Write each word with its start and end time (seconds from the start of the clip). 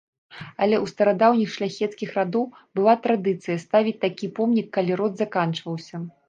Але 0.63 0.75
ў 0.75 0.85
старадаўніх 0.93 1.49
шляхецкіх 1.55 2.15
радоў 2.19 2.45
была 2.79 2.95
традыцыя 3.03 3.57
ставіць 3.65 3.95
такі 4.07 4.31
помнік, 4.41 4.67
калі 4.79 4.93
род 5.05 5.13
заканчваўся. 5.25 5.95